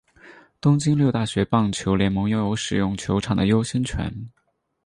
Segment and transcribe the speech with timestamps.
[0.59, 4.11] 东京六大学棒球联盟拥有使用球场的优先权。